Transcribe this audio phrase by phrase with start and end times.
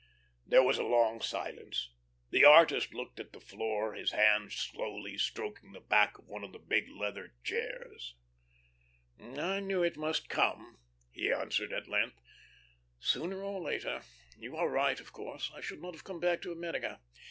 [0.47, 1.91] There was a long silence.
[2.31, 6.53] The artist looked at the floor his hand slowly stroking the back of one of
[6.53, 8.15] the big leather chairs.
[9.19, 10.79] "I knew it must come,"
[11.11, 12.17] he answered, at length,
[12.99, 14.01] "sooner or later.
[14.39, 15.51] You are right of course.
[15.53, 16.99] I should not have come back to America.